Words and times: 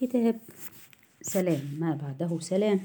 كتاب 0.00 0.40
سلام 1.22 1.60
ما 1.78 1.94
بعده 1.94 2.38
سلام. 2.38 2.80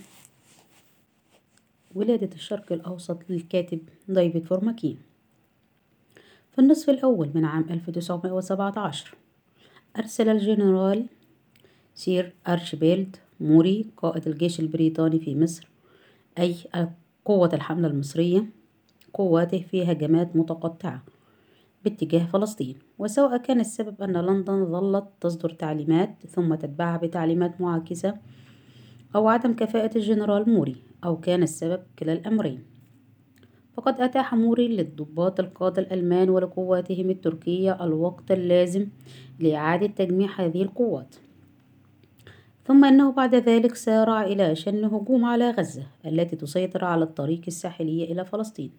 ولادة 1.95 2.29
الشرق 2.35 2.71
الأوسط 2.71 3.17
للكاتب 3.29 3.79
ديفيد 4.07 4.45
فرومكين 4.45 4.97
في 6.51 6.59
النصف 6.59 6.89
الأول 6.89 7.31
من 7.35 7.45
عام 7.45 7.65
1917 7.69 9.15
أرسل 9.97 10.29
الجنرال 10.29 11.05
سير 11.95 12.33
أرشيبالد 12.47 13.15
موري 13.39 13.85
قائد 13.97 14.27
الجيش 14.27 14.59
البريطاني 14.59 15.19
في 15.19 15.35
مصر 15.35 15.67
أي 16.39 16.55
قوة 17.25 17.49
الحملة 17.53 17.87
المصرية 17.87 18.45
قواته 19.13 19.65
في 19.71 19.91
هجمات 19.91 20.35
متقطعة. 20.35 21.03
باتجاه 21.83 22.25
فلسطين 22.25 22.75
وسواء 22.99 23.37
كان 23.37 23.59
السبب 23.59 24.01
أن 24.01 24.17
لندن 24.17 24.65
ظلت 24.65 25.05
تصدر 25.21 25.49
تعليمات 25.49 26.25
ثم 26.27 26.55
تتبعها 26.55 26.97
بتعليمات 26.97 27.61
معاكسة 27.61 28.13
أو 29.15 29.27
عدم 29.27 29.53
كفاءة 29.53 29.97
الجنرال 29.97 30.49
موري 30.49 30.75
أو 31.03 31.19
كان 31.19 31.43
السبب 31.43 31.83
كلا 31.99 32.13
الأمرين. 32.13 32.63
فقد 33.73 34.01
أتاح 34.01 34.35
موري 34.35 34.67
للضباط 34.67 35.39
القادة 35.39 35.81
الألمان 35.81 36.29
ولقواتهم 36.29 37.09
التركية 37.09 37.83
الوقت 37.85 38.31
اللازم 38.31 38.87
لإعادة 39.39 39.87
تجميع 39.87 40.29
هذه 40.37 40.63
القوات. 40.63 41.15
ثم 42.65 42.85
أنه 42.85 43.11
بعد 43.11 43.35
ذلك 43.35 43.75
سارع 43.75 44.23
إلى 44.23 44.55
شن 44.55 44.85
هجوم 44.85 45.25
على 45.25 45.51
غزة 45.51 45.83
التي 46.05 46.35
تسيطر 46.35 46.85
على 46.85 47.03
الطريق 47.03 47.41
الساحلي 47.47 48.03
إلى 48.03 48.25
فلسطين. 48.25 48.71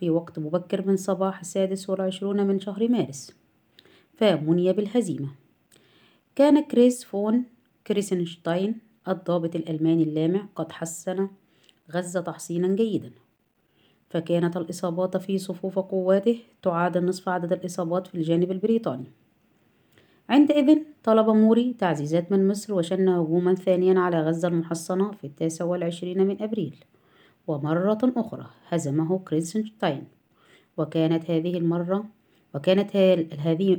في 0.00 0.10
وقت 0.10 0.38
مبكر 0.38 0.86
من 0.86 0.96
صباح 0.96 1.40
السادس 1.40 1.90
والعشرون 1.90 2.46
من 2.46 2.60
شهر 2.60 2.88
مارس. 2.88 3.36
فمني 4.14 4.72
بالهزيمة. 4.72 5.28
كان 6.36 6.60
كريس 6.60 7.04
فون 7.04 7.44
كريسنشتاين 7.86 8.78
الضابط 9.08 9.56
الألماني 9.56 10.02
اللامع 10.02 10.46
قد 10.56 10.72
حسن 10.72 11.28
غزة 11.92 12.20
تحصينا 12.20 12.68
جيدا. 12.68 13.10
فكانت 14.10 14.56
الإصابات 14.56 15.16
في 15.16 15.38
صفوف 15.38 15.78
قواته 15.78 16.38
تعادل 16.62 17.04
نصف 17.04 17.28
عدد 17.28 17.52
الإصابات 17.52 18.06
في 18.06 18.14
الجانب 18.14 18.50
البريطاني. 18.50 19.10
عندئذ 20.28 20.78
طلب 21.04 21.30
موري 21.30 21.74
تعزيزات 21.78 22.32
من 22.32 22.48
مصر 22.48 22.74
وشن 22.74 23.08
هجوما 23.08 23.54
ثانيا 23.54 24.00
على 24.00 24.22
غزة 24.22 24.48
المحصنة 24.48 25.10
في 25.10 25.26
التاسع 25.26 25.64
والعشرين 25.64 26.26
من 26.26 26.42
أبريل. 26.42 26.84
ومرة 27.46 27.98
أخرى 28.16 28.46
هزمه 28.68 29.18
كريسنشتاين 29.18 30.04
وكانت 30.76 31.30
هذه 31.30 31.56
المرة 31.56 32.04
وكانت 32.54 32.96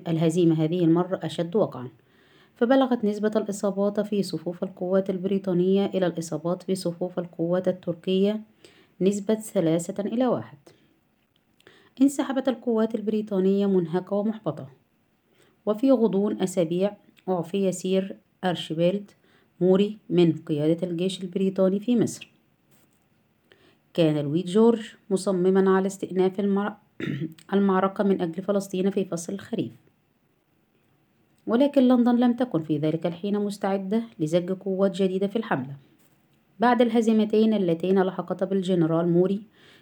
الهزيمة 0.08 0.64
هذه 0.64 0.84
المرة 0.84 1.20
أشد 1.24 1.56
وقعا. 1.56 1.90
فبلغت 2.56 3.06
نسبة 3.06 3.32
الإصابات 3.36 4.00
في 4.00 4.24
صفوف 4.24 4.64
القوات 4.64 5.10
البريطانية 5.10 5.86
إلى 5.86 6.08
الإصابات 6.08 6.64
في 6.64 6.76
صفوف 6.76 7.20
القوات 7.20 7.68
التركية 7.68 8.42
نسبة 9.02 9.36
ثلاثة 9.36 10.04
إلى 10.04 10.28
واحد. 10.28 10.58
انسحبت 12.02 12.48
القوات 12.48 12.96
البريطانية 12.96 13.66
منهكة 13.66 14.16
ومحبطة. 14.16 14.70
وفي 15.66 15.92
غضون 15.92 16.42
أسابيع 16.42 16.98
أعفي 17.30 17.72
سير 17.72 18.18
أرشبيلد 18.44 19.12
موري 19.62 19.98
من 20.10 20.34
قيادة 20.34 20.88
الجيش 20.88 21.24
البريطاني 21.24 21.80
في 21.80 21.96
مصر. 21.96 22.31
كان 23.94 24.18
لويد 24.18 24.46
جورج 24.46 24.96
مصمما 25.10 25.72
على 25.78 25.88
استئناف 25.88 26.40
المعركة 27.54 28.04
من 28.04 28.22
أجل 28.22 28.44
فلسطين 28.44 28.90
في 28.90 29.06
فصل 29.06 29.34
الخريف. 29.34 29.72
ولكن 31.48 31.82
لندن 31.82 32.16
لم 32.16 32.34
تكن 32.34 32.64
في 32.64 32.78
ذلك 32.78 33.06
الحين 33.06 33.40
مستعدة 33.40 34.04
لزج 34.20 34.52
قوات 34.52 34.92
جديدة 34.92 35.28
في 35.28 35.36
الحملة. 35.36 35.76
بعد 36.60 36.82
الهزيمتين 36.82 37.54
اللتين 37.54 38.04
لحقتا 38.04 38.46
بالجنرال 38.46 39.10
موري 39.10 39.42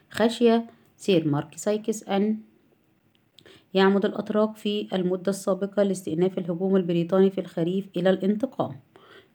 خشي 0.09 0.61
سير 0.97 1.27
مارك 1.27 1.57
سايكس 1.57 2.03
أن 2.03 2.37
يعمد 3.73 4.05
الأتراك 4.05 4.55
في 4.55 4.87
المدة 4.93 5.29
السابقة 5.29 5.83
لاستئناف 5.83 6.37
الهجوم 6.37 6.75
البريطاني 6.75 7.29
في 7.29 7.41
الخريف 7.41 7.89
إلى 7.97 8.09
الانتقام 8.09 8.79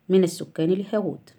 من 0.09 0.25
السكان 0.25 0.73
اليهود 0.73 1.31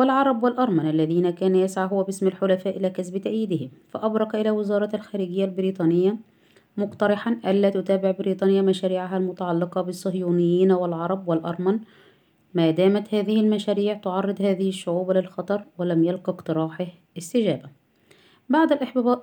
والعرب 0.00 0.42
والأرمن 0.42 0.90
الذين 0.90 1.30
كان 1.30 1.54
يسعى 1.54 1.88
هو 1.92 2.02
باسم 2.02 2.26
الحلفاء 2.26 2.76
إلى 2.76 2.90
كسب 2.90 3.18
تأييدهم 3.18 3.70
فأبرق 3.88 4.36
إلى 4.36 4.50
وزارة 4.50 4.90
الخارجية 4.94 5.44
البريطانية 5.44 6.16
مقترحا 6.76 7.40
ألا 7.46 7.70
تتابع 7.70 8.10
بريطانيا 8.10 8.62
مشاريعها 8.62 9.16
المتعلقة 9.16 9.80
بالصهيونيين 9.80 10.72
والعرب 10.72 11.28
والأرمن. 11.28 11.80
ما 12.54 12.70
دامت 12.70 13.14
هذه 13.14 13.40
المشاريع 13.40 13.94
تعرض 13.94 14.42
هذه 14.42 14.68
الشعوب 14.68 15.10
للخطر 15.10 15.64
ولم 15.78 16.04
يلقى 16.04 16.32
اقتراحه 16.32 16.86
استجابة. 17.18 17.68
بعد 18.48 18.72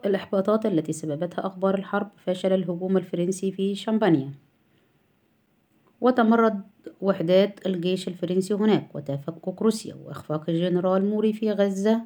الإحباطات 0.05 0.66
التي 0.66 0.93
سببتها 0.93 1.47
أخبار 1.47 1.75
الحرب 1.75 2.09
فشل 2.25 2.53
الهجوم 2.53 2.97
الفرنسي 2.97 3.51
في 3.51 3.75
شامبانيا. 3.75 4.47
وتمرد 6.02 6.62
وحدات 7.02 7.68
الجيش 7.68 8.08
الفرنسي 8.08 8.53
هناك 8.53 8.96
وتفكك 8.96 9.62
روسيا 9.62 9.96
وإخفاق 9.96 10.50
الجنرال 10.50 11.06
موري 11.06 11.34
في 11.34 11.52
غزة 11.52 12.02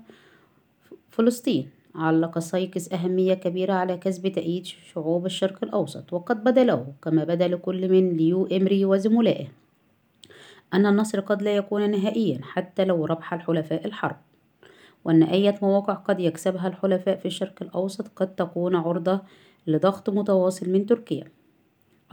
فلسطين. 1.09 1.69
علق 1.95 2.39
سايكس 2.39 2.93
أهمية 2.93 3.33
كبيرة 3.33 3.73
على 3.73 3.97
كسب 3.97 4.27
تأييد 4.27 4.65
شعوب 4.65 5.25
الشرق 5.25 5.63
الأوسط 5.63 6.13
وقد 6.13 6.43
بدا 6.43 6.63
له 6.63 6.93
كما 7.01 7.23
بدا 7.23 7.47
لكل 7.47 7.89
من 7.89 8.17
ليو 8.17 8.45
إمري 8.45 8.85
وزملائه. 8.85 9.47
أن 10.73 10.85
النصر 10.85 11.19
قد 11.19 11.41
لا 11.41 11.55
يكون 11.55 11.91
نهائيا 11.91 12.39
حتى 12.43 12.85
لو 12.85 13.05
ربح 13.05 13.33
الحلفاء 13.33 13.85
الحرب 13.85 14.15
وأن 15.05 15.23
أي 15.23 15.57
مواقع 15.61 15.93
قد 15.93 16.19
يكسبها 16.19 16.67
الحلفاء 16.67 17.17
في 17.17 17.25
الشرق 17.25 17.55
الأوسط 17.61 18.07
قد 18.15 18.35
تكون 18.35 18.75
عرضة 18.75 19.21
لضغط 19.67 20.09
متواصل 20.09 20.69
من 20.69 20.85
تركيا 20.85 21.27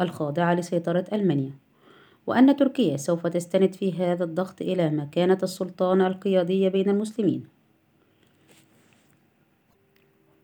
الخاضعة 0.00 0.54
لسيطرة 0.54 1.04
ألمانيا. 1.12 1.67
وأن 2.28 2.56
تركيا 2.56 2.96
سوف 2.96 3.26
تستند 3.26 3.74
في 3.74 3.92
هذا 3.92 4.24
الضغط 4.24 4.62
إلى 4.62 4.90
مكانة 4.90 5.38
السلطان 5.42 6.00
القيادية 6.00 6.68
بين 6.68 6.88
المسلمين. 6.88 7.44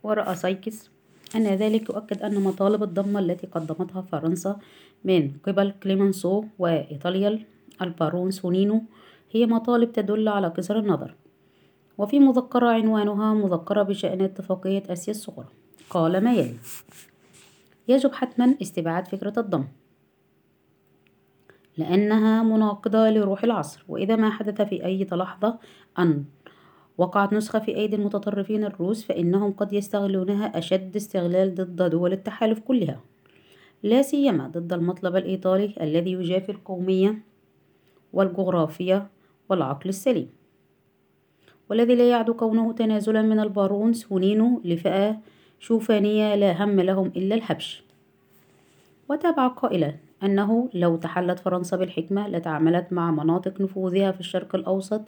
ورأى 0.02 0.34
سايكس 0.34 0.90
أن 1.36 1.46
ذلك 1.46 1.90
يؤكد 1.90 2.22
أن 2.22 2.40
مطالب 2.40 2.82
الضم 2.82 3.20
التي 3.20 3.46
قدمتها 3.46 4.02
فرنسا 4.02 4.58
من 5.04 5.30
قبل 5.46 5.74
كليمنسو 5.82 6.44
وإيطاليا 6.58 7.44
البارون 7.82 8.30
سونينو 8.30 8.82
هي 9.30 9.46
مطالب 9.46 9.92
تدل 9.92 10.28
على 10.28 10.48
قصر 10.48 10.78
النظر. 10.78 11.14
وفي 11.98 12.20
مذكرة 12.20 12.68
عنوانها 12.68 13.34
مذكرة 13.34 13.82
بشأن 13.82 14.20
اتفاقية 14.20 14.82
آسيا 14.88 15.12
الصغرى. 15.12 15.48
قال 15.90 16.24
ما 16.24 16.34
يلي 16.34 16.56
يجب 17.88 18.12
حتما 18.12 18.54
استبعاد 18.62 19.08
فكرة 19.08 19.40
الضم. 19.40 19.64
لأنها 21.78 22.42
مناقضة 22.42 23.10
لروح 23.10 23.44
العصر 23.44 23.84
وإذا 23.88 24.16
ما 24.16 24.30
حدث 24.30 24.62
في 24.62 24.84
أي 24.84 25.06
لحظة 25.12 25.58
أن 25.98 26.24
وقعت 26.98 27.32
نسخة 27.32 27.58
في 27.58 27.76
أيدي 27.76 27.96
المتطرفين 27.96 28.64
الروس 28.64 29.04
فإنهم 29.04 29.52
قد 29.52 29.72
يستغلونها 29.72 30.58
أشد 30.58 30.96
استغلال 30.96 31.54
ضد 31.54 31.90
دول 31.90 32.12
التحالف 32.12 32.58
كلها. 32.58 33.00
لا 33.82 34.02
سيما 34.02 34.48
ضد 34.48 34.72
المطلب 34.72 35.16
الإيطالي 35.16 35.74
الذي 35.80 36.12
يجافي 36.12 36.52
القومية 36.52 37.18
والجغرافية 38.12 39.06
والعقل 39.48 39.88
السليم. 39.88 40.28
والذي 41.70 41.94
لا 41.94 42.10
يعد 42.10 42.30
كونه 42.30 42.72
تنازلا 42.72 43.22
من 43.22 43.40
البارون 43.40 43.92
سونينو 43.92 44.60
لفئة 44.64 45.16
شوفانية 45.60 46.34
لا 46.34 46.64
هم 46.64 46.80
لهم 46.80 47.06
إلا 47.06 47.34
الهبش 47.34 47.82
وتابع 49.08 49.48
قائلا 49.48 49.94
أنه 50.24 50.68
لو 50.74 50.96
تحلت 50.96 51.38
فرنسا 51.38 51.76
بالحكمة 51.76 52.28
لتعاملت 52.28 52.92
مع 52.92 53.10
مناطق 53.10 53.60
نفوذها 53.60 54.12
في 54.12 54.20
الشرق 54.20 54.54
الأوسط 54.54 55.00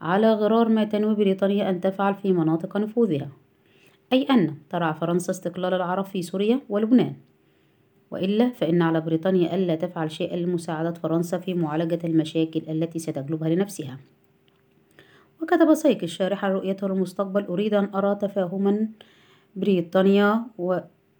على 0.00 0.32
غرار 0.32 0.68
ما 0.68 0.84
تنوي 0.84 1.14
بريطانيا 1.14 1.70
أن 1.70 1.80
تفعل 1.80 2.14
في 2.14 2.32
مناطق 2.32 2.76
نفوذها. 2.76 3.28
أي 4.12 4.22
أن 4.22 4.54
ترعى 4.70 4.94
فرنسا 4.94 5.32
استقلال 5.32 5.74
العرب 5.74 6.04
في 6.04 6.22
سوريا 6.22 6.60
ولبنان. 6.68 7.14
وإلا 8.10 8.50
فإن 8.50 8.82
على 8.82 9.00
بريطانيا 9.00 9.54
ألا 9.54 9.74
تفعل 9.74 10.10
شيئا 10.10 10.36
لمساعدة 10.36 10.92
فرنسا 10.92 11.38
في 11.38 11.54
معالجة 11.54 11.98
المشاكل 12.04 12.62
التي 12.68 12.98
ستجلبها 12.98 13.48
لنفسها. 13.48 13.98
وكتب 15.42 15.74
سايكس 15.74 16.04
شارحا 16.04 16.48
رؤيته 16.48 16.88
للمستقبل 16.88 17.44
أريد 17.44 17.74
أن 17.74 17.90
أرى 17.94 18.14
تفاهما 18.14 18.88
بريطانيا 19.56 20.46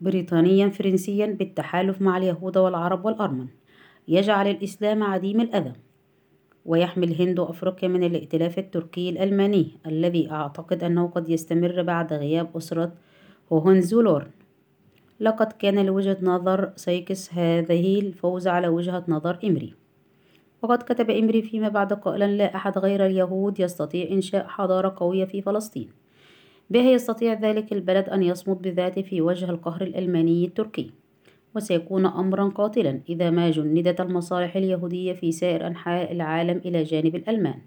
وبريطانيا 0.00 0.68
فرنسيا 0.68 1.26
بالتحالف 1.26 2.02
مع 2.02 2.16
اليهود 2.16 2.58
والعرب 2.58 3.04
والأرمن. 3.04 3.46
يجعل 4.08 4.50
الإسلام 4.50 5.02
عديم 5.02 5.40
الأذى. 5.40 5.72
ويحمي 6.64 7.06
الهند 7.06 7.38
وأفريقيا 7.38 7.88
من 7.88 8.04
الائتلاف 8.04 8.58
التركي 8.58 9.08
الألماني 9.10 9.68
الذي 9.86 10.30
أعتقد 10.30 10.84
أنه 10.84 11.06
قد 11.06 11.28
يستمر 11.28 11.82
بعد 11.82 12.12
غياب 12.12 12.56
أسرة 12.56 12.92
هوهنزولرن. 13.52 14.30
لقد 15.20 15.52
كان 15.52 15.86
لوجهة 15.86 16.18
نظر 16.22 16.72
سايكس 16.76 17.34
هذه 17.34 18.00
الفوز 18.00 18.48
على 18.48 18.68
وجهة 18.68 19.04
نظر 19.08 19.38
إمري. 19.44 19.74
وقد 20.62 20.82
كتب 20.82 21.10
إمري 21.10 21.42
فيما 21.42 21.68
بعد 21.68 21.92
قائلا 21.92 22.26
لا 22.26 22.54
أحد 22.56 22.78
غير 22.78 23.06
اليهود 23.06 23.60
يستطيع 23.60 24.10
إنشاء 24.10 24.46
حضارة 24.46 24.94
قوية 24.96 25.24
في 25.24 25.42
فلسطين. 25.42 25.88
بها 26.70 26.90
يستطيع 26.90 27.32
ذلك 27.32 27.72
البلد 27.72 28.08
أن 28.08 28.22
يصمد 28.22 28.62
بذاته 28.62 29.02
في 29.02 29.20
وجه 29.20 29.50
القهر 29.50 29.82
الألماني 29.82 30.44
التركي 30.44 30.90
وسيكون 31.54 32.06
أمرا 32.06 32.48
قاتلا 32.48 33.00
إذا 33.08 33.30
ما 33.30 33.50
جندت 33.50 34.00
المصالح 34.00 34.56
اليهودية 34.56 35.12
في 35.12 35.32
سائر 35.32 35.66
أنحاء 35.66 36.12
العالم 36.12 36.60
إلى 36.64 36.82
جانب 36.82 37.16
الألمان. 37.16 37.58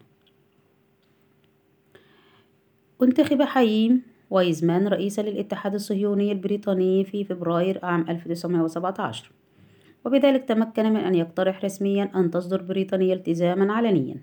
انتخب 3.03 3.41
حييم 3.41 4.01
وايزمان 4.29 4.87
رئيسا 4.87 5.21
للاتحاد 5.21 5.73
الصهيوني 5.73 6.31
البريطاني 6.31 7.03
في 7.03 7.23
فبراير 7.23 7.85
عام 7.85 8.05
1917 8.09 9.31
وبذلك 10.05 10.43
تمكن 10.43 10.85
من 10.85 10.99
أن 10.99 11.15
يقترح 11.15 11.65
رسميا 11.65 12.11
أن 12.15 12.31
تصدر 12.31 12.61
بريطانيا 12.61 13.13
التزاما 13.13 13.73
علنيا 13.73 14.15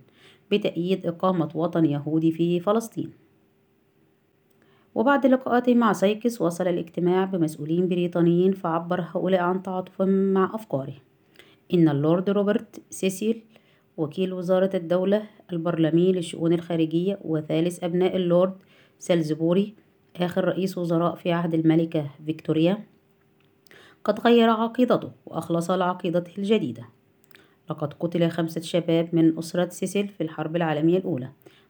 بتأييد 0.51 1.07
إقامة 1.07 1.49
وطن 1.55 1.85
يهودي 1.85 2.33
في 2.33 2.61
فلسطين. 2.61 3.26
وبعد 4.97 5.27
لقاءاته 5.27 5.75
مع 5.75 5.93
سايكس 5.93 6.41
وصل 6.41 6.69
الاجتماع 6.69 7.25
بمسؤولين 7.25 7.89
بريطانيين 7.89 8.53
فعبر 8.53 9.01
هؤلاء 9.01 9.41
عن 9.41 9.63
تعاطفهم 9.63 10.09
مع 10.09 10.51
أفكاره. 10.55 10.95
إن 11.75 11.89
اللورد 11.89 12.31
روبرت 12.31 12.83
سيسيل 12.91 13.43
وكيل 13.97 14.33
وزارة 14.33 14.71
الدولة 14.75 15.23
البرلماني 15.53 16.13
للشؤون 16.13 16.53
الخارجية 16.53 17.19
وثالث 17.25 17.85
أبناء 17.85 18.17
اللورد 18.17 18.53
سالزبوري 18.99 19.75
آخر 20.17 20.45
رئيس 20.45 20.79
وزراء 20.79 21.15
في 21.15 21.33
عهد 21.33 21.55
الملكة 21.55 22.11
فيكتوريا 22.27 22.79
قد 24.05 24.21
غير 24.21 24.51
عقيدته 24.51 25.11
وأخلص 25.27 25.71
لعقيدته 25.71 26.33
الجديدة. 26.39 26.89
لقد 27.71 27.93
قتل 27.93 28.31
خمسة 28.31 28.61
شباب 28.61 29.09
من 29.13 29.39
أسرة 29.39 29.69
سيسيل 29.69 30.09
في 30.09 30.23
الحرب 30.23 30.57
العالمية 30.57 30.99
الأولى 30.99 31.29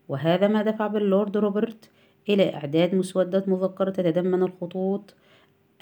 وهذا 0.08 0.48
ما 0.48 0.62
دفع 0.62 0.86
باللورد 0.86 1.36
روبرت 1.36 1.90
إلى 2.28 2.54
إعداد 2.54 2.94
مسودة 2.94 3.44
مذكرة 3.46 3.90
تتضمن 3.90 4.42
الخطوط 4.42 5.14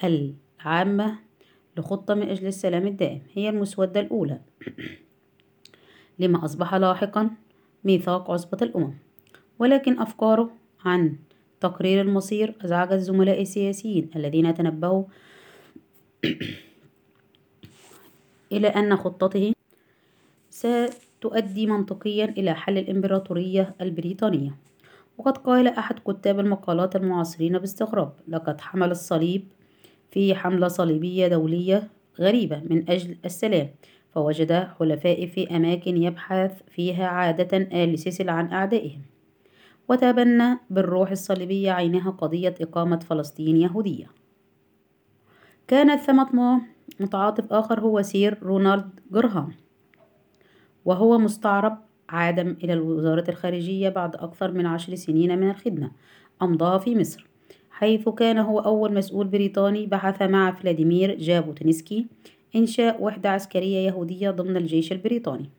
العامة 0.05 1.19
لخطة 1.77 2.15
من 2.15 2.29
أجل 2.29 2.47
السلام 2.47 2.87
الدائم. 2.87 3.23
هي 3.33 3.49
المسودة 3.49 4.01
الأولى. 4.01 4.41
لما 6.19 6.45
أصبح 6.45 6.75
لاحقا 6.75 7.31
ميثاق 7.85 8.31
عصبة 8.31 8.59
الأمم. 8.63 8.95
ولكن 9.59 9.99
أفكاره 9.99 10.51
عن 10.85 11.17
تقرير 11.61 12.01
المصير 12.01 12.55
أزعج 12.65 12.93
الزملاء 12.93 13.43
السياسيين 13.43 14.11
الذين 14.17 14.55
تنبهوا 14.55 15.05
إلى 18.53 18.69
أن 18.69 18.97
خطته 18.97 19.53
ستؤدي 20.51 21.67
منطقيا 21.67 22.25
إلى 22.25 22.55
حل 22.55 22.79
الإمبراطورية 22.79 23.75
البريطانية. 23.81 24.57
وقد 25.19 25.39
قال 25.39 25.69
أحد 25.69 25.99
كتاب 25.99 26.41
المقالات 26.41 26.97
المعاصرين 26.97 27.59
باستغراب 27.59 28.13
لقد 28.29 28.61
حمل 28.61 28.91
الصليب 28.91 29.49
في 30.11 30.35
حملة 30.35 30.69
صليبية 30.69 31.29
دولية 31.29 31.91
غريبة 32.21 32.63
من 32.71 32.91
أجل 32.91 33.17
السلام 33.25 33.69
فوجد 34.11 34.53
حلفاء 34.53 35.27
في 35.27 35.57
أماكن 35.57 36.03
يبحث 36.03 36.63
فيها 36.69 37.07
عادة 37.07 37.57
آل 37.57 37.99
سيسل 37.99 38.29
عن 38.29 38.53
أعدائهم 38.53 39.03
وتبنى 39.89 40.59
بالروح 40.71 41.11
الصليبية 41.11 41.73
عينها 41.73 42.11
قضية 42.11 42.55
إقامة 42.61 42.99
فلسطين 42.99 43.57
يهودية. 43.57 44.07
كان 45.69 45.97
ثمة 45.97 46.61
متعاطف 47.01 47.53
آخر 47.53 47.81
هو 47.81 48.03
سير 48.03 48.39
رونالد 48.43 49.01
جرهام 49.11 49.53
وهو 50.85 51.19
مستعرب 51.19 51.84
عاد 52.09 52.39
إلى 52.39 52.77
وزارة 52.77 53.25
الخارجية 53.29 53.89
بعد 53.89 54.17
أكثر 54.17 54.53
من 54.53 54.67
عشر 54.67 54.95
سنين 54.95 55.39
من 55.39 55.51
الخدمة 55.51 55.91
أمضاها 56.43 56.79
في 56.79 56.99
مصر 56.99 57.27
حيث 57.71 58.09
كان 58.09 58.39
هو 58.39 58.59
أول 58.59 58.95
مسؤول 58.95 59.27
بريطاني 59.27 59.87
بحث 59.87 60.23
مع 60.23 60.51
فلاديمير 60.51 61.19
جابوتنسكي 61.19 62.07
إنشاء 62.57 63.03
وحدة 63.03 63.31
عسكرية 63.31 63.79
يهودية 63.79 64.31
ضمن 64.31 64.57
الجيش 64.57 64.93
البريطاني. 64.93 65.51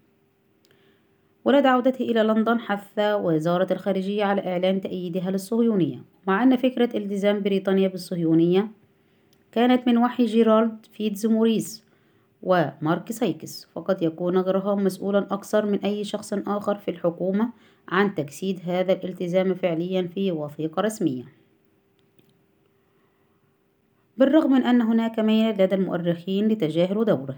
ولدى 1.45 1.67
عودته 1.67 2.03
إلى 2.03 2.23
لندن 2.23 2.59
حث 2.59 2.99
وزارة 2.99 3.73
الخارجية 3.73 4.23
على 4.23 4.41
إعلان 4.47 4.81
تأييدها 4.81 5.31
للصهيونية 5.31 6.03
مع 6.27 6.43
أن 6.43 6.55
فكرة 6.55 6.97
التزام 6.97 7.39
بريطانيا 7.41 7.87
بالصهيونية 7.87 8.67
كانت 9.51 9.87
من 9.87 9.97
وحي 9.97 10.25
جيرالد 10.25 10.85
فيتز 10.91 11.25
موريس 11.25 11.84
ومارك 12.45 13.11
سايكس. 13.11 13.65
فقد 13.65 14.01
يكون 14.01 14.37
غرهام 14.37 14.83
مسؤولا 14.83 15.27
أكثر 15.31 15.65
من 15.65 15.79
أي 15.79 16.03
شخص 16.03 16.33
آخر 16.33 16.75
في 16.75 16.91
الحكومة 16.91 17.49
عن 17.89 18.15
تجسيد 18.15 18.59
هذا 18.63 18.93
الالتزام 18.93 19.53
فعليا 19.53 20.07
في 20.07 20.31
وثيقة 20.31 20.81
رسمية. 20.81 21.23
بالرغم 24.17 24.51
من 24.51 24.63
أن 24.63 24.81
هناك 24.81 25.19
ميل 25.19 25.49
لدى 25.49 25.75
المؤرخين 25.75 26.47
لتجاهل 26.47 27.05
دوره 27.05 27.35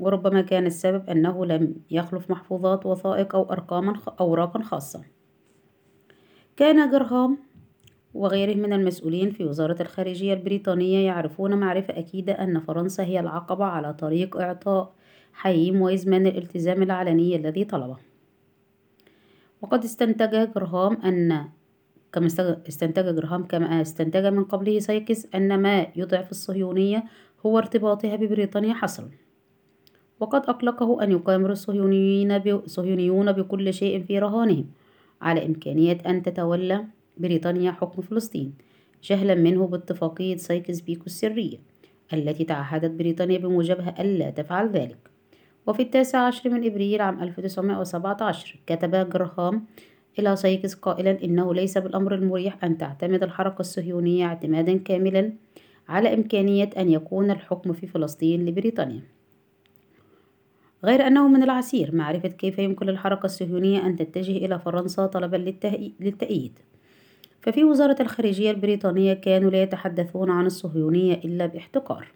وربما 0.00 0.40
كان 0.40 0.66
السبب 0.66 1.10
أنه 1.10 1.46
لم 1.46 1.74
يخلف 1.90 2.30
محفوظات 2.30 2.86
وثائق 2.86 3.34
أو 3.34 3.52
أرقاما 3.52 4.00
أوراقا 4.20 4.62
خاصة. 4.62 5.02
كان 6.56 6.90
جرهام 6.90 7.38
وغيره 8.14 8.54
من 8.54 8.72
المسؤولين 8.72 9.30
في 9.30 9.44
وزارة 9.44 9.82
الخارجية 9.82 10.34
البريطانية 10.34 11.06
يعرفون 11.06 11.54
معرفة 11.54 11.98
أكيدة 11.98 12.32
أن 12.32 12.60
فرنسا 12.60 13.04
هي 13.04 13.20
العقبة 13.20 13.64
على 13.64 13.94
طريق 13.94 14.36
إعطاء 14.36 14.94
حييم 15.32 15.82
وإزمان 15.82 16.26
الالتزام 16.26 16.82
العلني 16.82 17.36
الذي 17.36 17.64
طلبه. 17.64 17.96
وقد 19.62 19.84
استنتج 19.84 20.52
جرهام 20.54 20.96
أن 21.02 21.48
كما 22.12 22.26
استنتج 22.68 23.14
جرهام 23.14 23.44
كما 23.44 23.82
استنتج 23.82 24.26
من 24.26 24.44
قبله 24.44 24.78
سايكس 24.78 25.26
أن 25.34 25.62
ما 25.62 25.86
يضعف 25.96 26.30
الصهيونية 26.30 27.04
هو 27.46 27.58
ارتباطها 27.58 28.16
ببريطانيا 28.16 28.74
حصرا. 28.74 29.10
وقد 30.20 30.42
أقلقه 30.48 31.02
أن 31.02 31.12
يقامر 31.12 31.52
الصهيونيون 31.52 33.32
بكل 33.32 33.74
شيء 33.74 34.02
في 34.02 34.18
رهانهم 34.18 34.66
على 35.22 35.46
إمكانية 35.46 35.98
أن 36.06 36.22
تتولى 36.22 36.84
بريطانيا 37.18 37.72
حكم 37.72 38.02
فلسطين 38.02 38.52
جهلا 39.02 39.34
منه 39.34 39.66
باتفاقية 39.66 40.36
سايكس 40.36 40.80
بيكو 40.80 41.06
السرية 41.06 41.58
التي 42.12 42.44
تعهدت 42.44 42.90
بريطانيا 42.90 43.38
بموجبها 43.38 44.02
ألا 44.02 44.30
تفعل 44.30 44.70
ذلك. 44.70 44.98
وفي 45.66 45.82
التاسع 45.82 46.18
عشر 46.18 46.50
من 46.50 46.66
إبريل 46.66 47.00
عام 47.00 47.22
1917 47.22 48.60
كتب 48.66 49.10
جرهام 49.10 49.66
إلى 50.18 50.36
سايكس 50.36 50.74
قائلا 50.74 51.24
إنه 51.24 51.54
ليس 51.54 51.78
بالأمر 51.78 52.14
المريح 52.14 52.64
أن 52.64 52.78
تعتمد 52.78 53.22
الحركة 53.22 53.60
الصهيونية 53.60 54.26
اعتمادا 54.26 54.78
كاملا 54.78 55.32
على 55.88 56.14
إمكانية 56.14 56.70
أن 56.78 56.88
يكون 56.88 57.30
الحكم 57.30 57.72
في 57.72 57.86
فلسطين 57.86 58.46
لبريطانيا. 58.46 59.02
غير 60.84 61.06
أنه 61.06 61.28
من 61.28 61.42
العسير 61.42 61.94
معرفة 61.94 62.28
كيف 62.28 62.58
يمكن 62.58 62.86
للحركة 62.86 63.24
الصهيونية 63.24 63.86
أن 63.86 63.96
تتجه 63.96 64.36
إلى 64.36 64.58
فرنسا 64.58 65.06
طلبا 65.06 65.36
للتأييد. 66.00 66.58
ففي 67.42 67.64
وزارة 67.64 68.02
الخارجية 68.02 68.50
البريطانية 68.50 69.14
كانوا 69.14 69.50
لا 69.50 69.62
يتحدثون 69.62 70.30
عن 70.30 70.46
الصهيونية 70.46 71.14
إلا 71.14 71.46
باحتقار. 71.46 72.08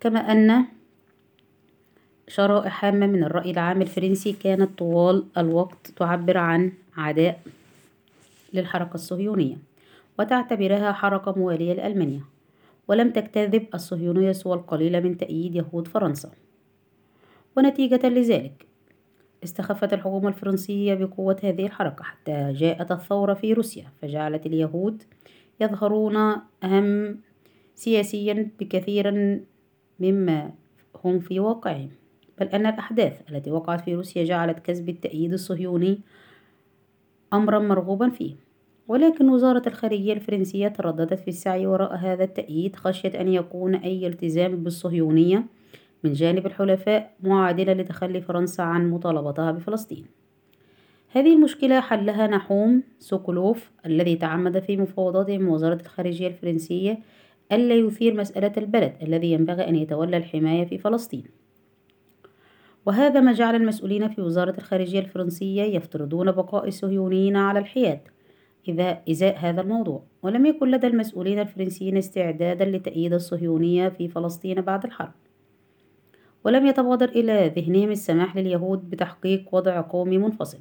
كما 0.00 0.20
أن 0.20 0.64
شرائح 2.28 2.84
هامة 2.84 3.06
من 3.06 3.24
الرأي 3.24 3.50
العام 3.50 3.82
الفرنسي 3.82 4.32
كانت 4.32 4.78
طوال 4.78 5.24
الوقت 5.38 5.86
تعبر 5.96 6.38
عن 6.38 6.72
عداء 6.96 7.40
للحركة 8.52 8.94
الصهيونية 8.94 9.56
وتعتبرها 10.18 10.92
حركة 10.92 11.34
موالية 11.36 11.72
لألمانيا 11.72 12.20
ولم 12.88 13.10
تكتذب 13.10 13.66
الصهيونية 13.74 14.32
سوى 14.32 14.54
القليل 14.54 15.04
من 15.04 15.16
تأييد 15.16 15.54
يهود 15.54 15.88
فرنسا. 15.88 16.30
ونتيجة 17.56 18.08
لذلك 18.08 18.66
استخفت 19.44 19.92
الحكومة 19.92 20.28
الفرنسية 20.28 20.94
بقوة 20.94 21.36
هذه 21.42 21.66
الحركة 21.66 22.04
حتى 22.04 22.52
جاءت 22.52 22.92
الثورة 22.92 23.34
في 23.34 23.52
روسيا 23.52 23.86
فجعلت 24.02 24.46
اليهود 24.46 25.02
يظهرون 25.60 26.16
أهم 26.64 27.18
سياسيا 27.74 28.50
بكثيرا 28.60 29.40
مما 30.00 30.52
هم 31.04 31.20
في 31.20 31.40
واقعهم. 31.40 31.90
بل 32.40 32.46
أن 32.46 32.66
الأحداث 32.66 33.20
التي 33.30 33.50
وقعت 33.50 33.80
في 33.80 33.94
روسيا 33.94 34.24
جعلت 34.24 34.58
كسب 34.58 34.88
التأييد 34.88 35.32
الصهيوني 35.32 36.00
أمرا 37.32 37.58
مرغوبا 37.58 38.08
فيه. 38.08 38.34
ولكن 38.88 39.28
وزارة 39.28 39.62
الخارجية 39.66 40.12
الفرنسية 40.12 40.68
ترددت 40.68 41.20
في 41.20 41.28
السعي 41.28 41.66
وراء 41.66 41.96
هذا 41.96 42.24
التأييد 42.24 42.76
خشية 42.76 43.20
أن 43.20 43.28
يكون 43.28 43.74
أي 43.74 44.06
التزام 44.06 44.56
بالصهيونية 44.56 45.44
من 46.04 46.12
جانب 46.12 46.46
الحلفاء 46.46 47.14
معادلة 47.22 47.72
لتخلي 47.72 48.20
فرنسا 48.20 48.62
عن 48.62 48.90
مطالبتها 48.90 49.52
بفلسطين. 49.52 50.06
هذه 51.08 51.34
المشكلة 51.34 51.80
حلها 51.80 52.26
نحوم 52.26 52.82
سوكولوف 52.98 53.70
الذي 53.86 54.16
تعمد 54.16 54.58
في 54.58 54.76
مفاوضاته 54.76 55.38
مع 55.38 55.52
وزارة 55.52 55.80
الخارجية 55.80 56.26
الفرنسية 56.26 56.98
ألا 57.52 57.74
يثير 57.74 58.14
مسألة 58.14 58.52
البلد 58.56 58.92
الذي 59.02 59.32
ينبغي 59.32 59.68
أن 59.68 59.76
يتولى 59.76 60.16
الحماية 60.16 60.64
في 60.64 60.78
فلسطين. 60.78 61.24
وهذا 62.86 63.20
ما 63.20 63.32
جعل 63.32 63.54
المسؤولين 63.54 64.08
في 64.08 64.20
وزارة 64.20 64.54
الخارجية 64.58 65.00
الفرنسية 65.00 65.62
يفترضون 65.62 66.32
بقاء 66.32 66.68
الصهيونيين 66.68 67.36
على 67.36 67.58
الحياد 67.58 68.00
إذا 68.68 68.98
إزاء 69.10 69.36
هذا 69.38 69.60
الموضوع. 69.60 70.02
ولم 70.22 70.46
يكن 70.46 70.70
لدى 70.70 70.86
المسؤولين 70.86 71.38
الفرنسيين 71.38 71.96
استعدادا 71.96 72.64
لتأييد 72.64 73.12
الصهيونية 73.12 73.88
في 73.88 74.08
فلسطين 74.08 74.60
بعد 74.60 74.84
الحرب. 74.84 75.12
ولم 76.44 76.66
يتبادر 76.66 77.08
إلى 77.08 77.52
ذهنهم 77.56 77.90
السماح 77.90 78.36
لليهود 78.36 78.90
بتحقيق 78.90 79.54
وضع 79.54 79.80
قومي 79.80 80.18
منفصل 80.18 80.58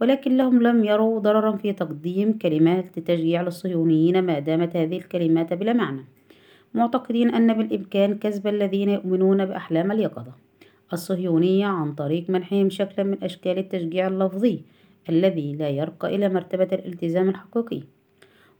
ولكنهم 0.00 0.62
لم 0.62 0.84
يروا 0.84 1.20
ضررا 1.20 1.56
في 1.56 1.72
تقديم 1.72 2.38
كلمات 2.38 2.98
لتشجيع 2.98 3.42
للصهيونيين 3.42 4.22
ما 4.22 4.38
دامت 4.38 4.76
هذه 4.76 4.96
الكلمات 4.96 5.52
بلا 5.52 5.72
معنى 5.72 6.04
معتقدين 6.74 7.34
أن 7.34 7.52
بالإمكان 7.58 8.18
كسب 8.18 8.46
الذين 8.46 8.88
يؤمنون 8.88 9.44
بأحلام 9.44 9.92
اليقظة. 9.92 10.32
الصهيونية 10.92 11.66
عن 11.66 11.94
طريق 11.94 12.30
منحهم 12.30 12.70
شكلا 12.70 13.04
من 13.04 13.24
أشكال 13.24 13.58
التشجيع 13.58 14.06
اللفظي 14.06 14.62
الذي 15.08 15.52
لا 15.52 15.68
يرقى 15.68 16.14
إلى 16.14 16.28
مرتبة 16.28 16.68
الالتزام 16.72 17.28
الحقيقي. 17.28 17.82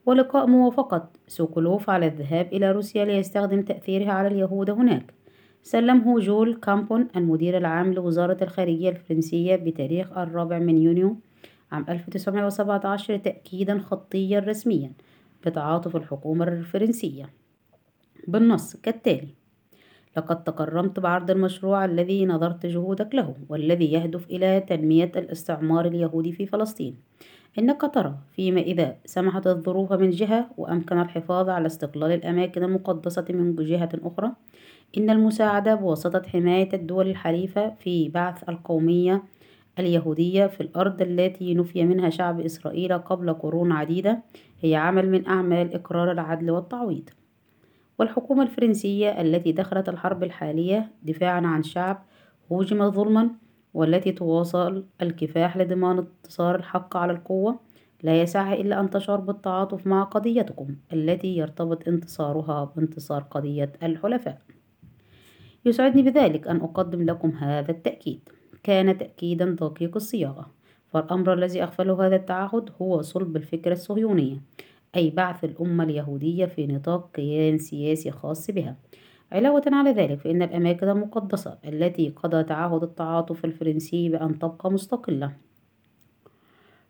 ولقاء 0.06 0.46
موافقة 0.46 1.10
سوكولوف 1.26 1.90
على 1.90 2.06
الذهاب 2.06 2.48
إلى 2.52 2.72
روسيا 2.72 3.04
ليستخدم 3.04 3.62
تأثيرها 3.62 4.12
على 4.12 4.28
اليهود 4.28 4.70
هناك. 4.70 5.14
سلمه 5.62 6.20
جول 6.20 6.54
كامبون 6.54 7.08
المدير 7.16 7.56
العام 7.56 7.92
لوزارة 7.92 8.36
الخارجية 8.42 8.90
الفرنسية 8.90 9.56
بتاريخ 9.56 10.18
الرابع 10.18 10.58
من 10.58 10.78
يونيو 10.78 11.16
عام 11.72 11.84
1917 11.88 13.16
تأكيدا 13.16 13.78
خطيا 13.78 14.38
رسميا 14.38 14.92
بتعاطف 15.46 15.96
الحكومة 15.96 16.48
الفرنسية. 16.48 17.30
بالنص 18.28 18.76
كالتالي 18.76 19.28
لقد 20.16 20.44
تكرمت 20.44 21.00
بعرض 21.00 21.30
المشروع 21.30 21.84
الذي 21.84 22.26
نظرت 22.26 22.66
جهودك 22.66 23.14
له 23.14 23.34
والذي 23.48 23.92
يهدف 23.92 24.26
إلى 24.30 24.60
تنمية 24.60 25.12
الاستعمار 25.16 25.86
اليهودي 25.86 26.32
في 26.32 26.46
فلسطين. 26.46 26.96
إنك 27.58 27.80
ترى 27.94 28.14
فيما 28.32 28.60
إذا 28.60 28.96
سمحت 29.04 29.46
الظروف 29.46 29.92
من 29.92 30.10
جهة 30.10 30.50
وأمكن 30.56 31.00
الحفاظ 31.00 31.48
على 31.48 31.66
استقلال 31.66 32.12
الأماكن 32.12 32.64
المقدسة 32.64 33.24
من 33.30 33.56
جهة 33.56 33.88
أخرى 34.02 34.32
إن 34.96 35.10
المساعدة 35.10 35.74
بواسطة 35.74 36.22
حماية 36.28 36.68
الدول 36.72 37.08
الحليفة 37.08 37.70
في 37.70 38.08
بعث 38.08 38.48
القومية 38.48 39.22
اليهودية 39.78 40.46
في 40.46 40.60
الأرض 40.60 41.02
التي 41.02 41.54
نفي 41.54 41.84
منها 41.84 42.10
شعب 42.10 42.40
إسرائيل 42.40 42.98
قبل 42.98 43.32
قرون 43.32 43.72
عديدة 43.72 44.22
هي 44.60 44.76
عمل 44.76 45.10
من 45.10 45.26
أعمال 45.26 45.74
إقرار 45.74 46.12
العدل 46.12 46.50
والتعويض. 46.50 47.08
والحكومة 47.98 48.42
الفرنسية 48.42 49.20
التي 49.20 49.52
دخلت 49.52 49.88
الحرب 49.88 50.24
الحالية 50.24 50.90
دفاعا 51.02 51.46
عن 51.46 51.62
شعب 51.62 52.02
هوجم 52.52 52.90
ظلما 52.90 53.30
والتي 53.74 54.12
تواصل 54.12 54.84
الكفاح 55.02 55.56
لضمان 55.56 55.98
انتصار 55.98 56.54
الحق 56.54 56.96
على 56.96 57.12
القوة 57.12 57.60
لا 58.02 58.22
يسعها 58.22 58.54
إلا 58.54 58.80
أن 58.80 58.90
تشعر 58.90 59.20
بالتعاطف 59.20 59.86
مع 59.86 60.02
قضيتكم 60.02 60.76
التي 60.92 61.36
يرتبط 61.36 61.88
انتصارها 61.88 62.72
بانتصار 62.76 63.22
قضية 63.22 63.72
الحلفاء. 63.82 64.38
يسعدني 65.64 66.02
بذلك 66.02 66.48
أن 66.48 66.56
أقدم 66.56 67.02
لكم 67.02 67.30
هذا 67.30 67.70
التأكيد. 67.70 68.20
كان 68.62 68.98
تأكيدا 68.98 69.44
دقيق 69.44 69.96
الصياغة 69.96 70.50
فالأمر 70.88 71.32
الذي 71.32 71.62
أغفله 71.62 72.06
هذا 72.06 72.16
التعهد 72.16 72.70
هو 72.82 73.02
صلب 73.02 73.36
الفكرة 73.36 73.72
الصهيونية 73.72 74.42
أي 74.96 75.10
بعث 75.10 75.44
الأمة 75.44 75.84
اليهودية 75.84 76.46
في 76.46 76.66
نطاق 76.66 77.10
كيان 77.12 77.58
سياسي 77.58 78.10
خاص 78.10 78.50
بها. 78.50 78.76
علاوة 79.32 79.62
على 79.66 79.90
ذلك 79.90 80.18
فإن 80.18 80.42
الأماكن 80.42 80.88
المقدسة 80.88 81.58
التي 81.64 82.08
قضى 82.08 82.42
تعهد 82.42 82.82
التعاطف 82.82 83.44
الفرنسي 83.44 84.08
بأن 84.08 84.38
تبقى 84.38 84.70
مستقلة. 84.70 85.32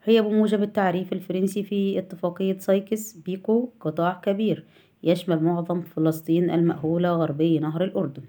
هي 0.05 0.23
بموجب 0.23 0.63
التعريف 0.63 1.13
الفرنسي 1.13 1.63
في 1.63 1.99
اتفاقية 1.99 2.59
سايكس 2.59 3.13
بيكو 3.13 3.71
قطاع 3.81 4.21
كبير 4.25 4.65
يشمل 5.03 5.43
معظم 5.43 5.81
فلسطين 5.81 6.51
المأهولة 6.51 7.13
غربي 7.13 7.59
نهر 7.59 7.85
الأردن. 7.85 8.23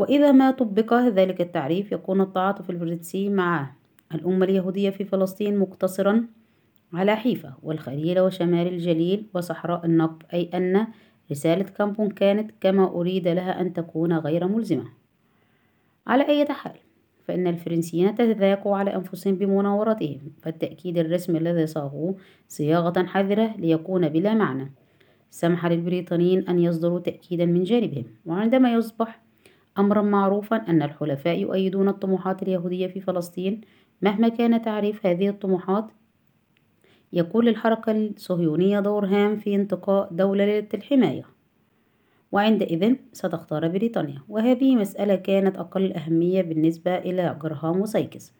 وإذا 0.00 0.32
ما 0.32 0.50
طبق 0.50 0.94
ذلك 0.94 1.40
التعريف 1.40 1.92
يكون 1.92 2.20
التعاطف 2.20 2.70
الفرنسي 2.70 3.28
مع 3.28 3.72
الأمة 4.14 4.44
اليهودية 4.44 4.90
في 4.90 5.04
فلسطين 5.04 5.58
مقتصرا 5.58 6.26
على 6.92 7.16
حيفا 7.16 7.54
والخليل 7.62 8.20
وشمال 8.20 8.66
الجليل 8.66 9.26
وصحراء 9.34 9.86
النقب 9.86 10.22
أي 10.34 10.50
أن 10.54 10.86
رسالة 11.30 11.62
كامبون 11.62 12.10
كانت 12.10 12.50
كما 12.60 12.84
أريد 12.84 13.28
لها 13.28 13.60
أن 13.60 13.72
تكون 13.72 14.12
غير 14.12 14.48
ملزمة. 14.48 14.84
على 16.06 16.28
أي 16.28 16.46
حال 16.46 16.76
فإن 17.24 17.46
الفرنسيين 17.46 18.14
تذاقوا 18.14 18.76
على 18.76 18.96
أنفسهم 18.96 19.34
بمناورتهم 19.34 20.20
فالتأكيد 20.42 20.98
الرسمي 20.98 21.38
الذي 21.38 21.66
صاغوه 21.66 22.16
صياغة 22.48 23.02
حذرة 23.06 23.54
ليكون 23.58 24.08
بلا 24.08 24.34
معنى. 24.34 24.72
سمح 25.30 25.66
للبريطانيين 25.66 26.48
أن 26.48 26.58
يصدروا 26.58 27.00
تأكيدا 27.00 27.46
من 27.46 27.62
جانبهم 27.62 28.04
وعندما 28.26 28.74
يصبح 28.74 29.29
أمرا 29.78 30.02
معروفا 30.02 30.56
أن 30.56 30.82
الحلفاء 30.82 31.38
يؤيدون 31.38 31.88
الطموحات 31.88 32.42
اليهودية 32.42 32.86
في 32.86 33.00
فلسطين 33.00 33.60
مهما 34.02 34.28
كان 34.28 34.62
تعريف 34.62 35.06
هذه 35.06 35.28
الطموحات. 35.28 35.84
يكون 37.12 37.44
للحركة 37.44 37.92
الصهيونية 37.92 38.80
دور 38.80 39.06
هام 39.06 39.36
في 39.36 39.54
انتقاء 39.54 40.08
دولة 40.12 40.66
الحماية. 40.74 41.22
وعندئذ 42.32 42.96
ستختار 43.12 43.68
بريطانيا. 43.68 44.22
وهذه 44.28 44.76
مسألة 44.76 45.14
كانت 45.14 45.56
أقل 45.56 45.92
أهمية 45.92 46.42
بالنسبة 46.42 46.98
إلى 46.98 47.38
جرهام 47.42 47.80
وسايكس 47.80 48.32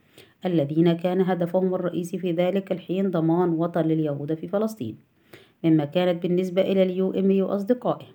الذين 0.46 0.92
كان 0.92 1.20
هدفهم 1.20 1.74
الرئيسي 1.74 2.18
في 2.18 2.32
ذلك 2.32 2.72
الحين 2.72 3.10
ضمان 3.10 3.48
وطن 3.48 3.82
لليهود 3.82 4.34
في 4.34 4.48
فلسطين 4.48 4.98
مما 5.64 5.84
كانت 5.84 6.22
بالنسبة 6.22 6.62
إلى 6.62 6.82
ليو 6.82 7.10
إمري 7.10 7.40
وأصدقائه 7.40 8.06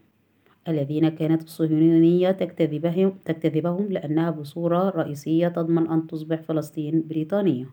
الذين 0.68 1.10
كانت 1.10 1.44
الصهيونية 1.44 2.32
تجتذبهم, 2.32 3.10
تجتذبهم 3.26 3.92
لأنها 3.92 4.32
بصورة 4.32 4.90
رئيسية 4.90 5.48
تضمن 5.48 5.88
أن 5.88 6.08
تصبح 6.08 6.42
فلسطين 6.42 7.08
بريطانية. 7.08 7.66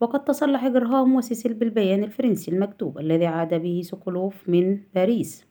وقد 0.00 0.24
تسلح 0.24 0.68
جرهام 0.68 1.14
وسيسيل 1.14 1.54
بالبيان 1.54 2.04
الفرنسي 2.04 2.50
المكتوب 2.50 2.98
الذي 2.98 3.26
عاد 3.26 3.54
به 3.54 3.80
سوكولوف 3.84 4.48
من 4.48 4.80
باريس. 4.94 5.46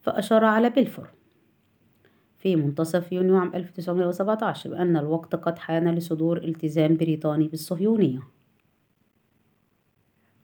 فأشار 0.00 0.44
على 0.44 0.70
بلفور 0.70 1.08
في 2.38 2.56
منتصف 2.56 3.12
يونيو 3.12 3.36
عام 3.36 3.54
1917 3.54 4.70
بأن 4.70 4.96
الوقت 4.96 5.34
قد 5.34 5.58
حان 5.58 5.94
لصدور 5.94 6.38
التزام 6.38 6.96
بريطاني 6.96 7.48
بالصهيونية. 7.48 8.20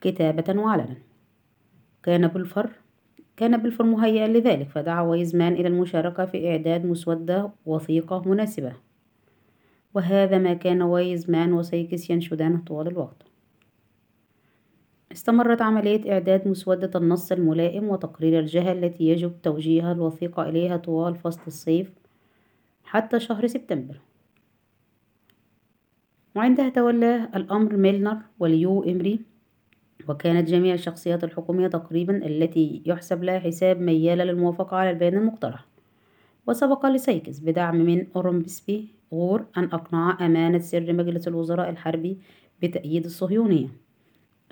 كتابة 0.01 0.61
وعلنا. 0.61 0.97
كان 2.03 2.27
بلفر 2.27 2.82
كان 3.37 3.57
بلفور 3.57 3.85
مهيئا 3.85 4.27
لذلك 4.27 4.69
فدعا 4.69 5.01
ويزمان 5.01 5.53
إلى 5.53 5.67
المشاركة 5.67 6.25
في 6.25 6.51
إعداد 6.51 6.85
مسودة 6.85 7.51
وثيقة 7.65 8.29
مناسبة. 8.29 8.73
وهذا 9.93 10.37
ما 10.37 10.53
كان 10.53 10.81
وايزمان 10.81 11.53
وسايكس 11.53 12.09
ينشدانه 12.09 12.63
طوال 12.65 12.87
الوقت. 12.87 13.23
استمرت 15.11 15.61
عملية 15.61 16.13
إعداد 16.13 16.47
مسودة 16.47 16.99
النص 16.99 17.31
الملائم 17.31 17.89
وتقرير 17.89 18.39
الجهة 18.39 18.71
التي 18.71 19.03
يجب 19.03 19.41
توجيه 19.43 19.91
الوثيقة 19.91 20.49
إليها 20.49 20.77
طوال 20.77 21.15
فصل 21.15 21.41
الصيف 21.47 21.93
حتى 22.83 23.19
شهر 23.19 23.47
سبتمبر. 23.47 23.99
وعندها 26.35 26.69
تولى 26.69 27.29
الأمر 27.35 27.77
ميلنر 27.77 28.17
وليو 28.39 28.83
إمري 28.83 29.32
وكانت 30.09 30.49
جميع 30.49 30.73
الشخصيات 30.73 31.23
الحكومية 31.23 31.67
تقريبا 31.67 32.25
التي 32.25 32.81
يحسب 32.85 33.23
لها 33.23 33.39
حساب 33.39 33.81
ميالة 33.81 34.23
للموافقة 34.23 34.77
على 34.77 34.89
البيان 34.89 35.17
المقترح. 35.17 35.65
وسبق 36.47 36.85
لسايكس 36.85 37.39
بدعم 37.39 37.75
من 37.75 38.07
أورمسبي 38.15 38.87
غور 39.13 39.45
أن 39.57 39.63
أقنع 39.63 40.25
أمانة 40.25 40.59
سر 40.59 40.93
مجلس 40.93 41.27
الوزراء 41.27 41.69
الحربي 41.69 42.17
بتأييد 42.61 43.05
الصهيونية. 43.05 43.67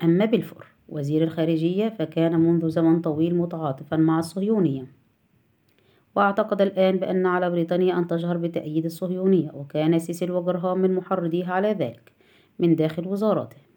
أما 0.04 0.24
بلفور 0.24 0.66
وزير 0.88 1.22
الخارجية 1.24 1.88
فكان 1.88 2.40
منذ 2.40 2.68
زمن 2.68 3.00
طويل 3.00 3.34
متعاطفا 3.34 3.96
مع 3.96 4.18
الصهيونية. 4.18 4.86
واعتقد 6.16 6.60
الآن 6.60 6.96
بأن 6.96 7.26
على 7.26 7.50
بريطانيا 7.50 7.98
أن 7.98 8.06
تجهر 8.06 8.36
بتأييد 8.36 8.84
الصهيونية 8.84 9.50
وكان 9.54 9.98
سيسيل 9.98 10.30
وجرهام 10.30 10.78
من 10.78 10.94
محرضيها 10.94 11.52
على 11.52 11.72
ذلك 11.72 12.12
من 12.58 12.76
داخل 12.76 13.08
وزارته. 13.08 13.71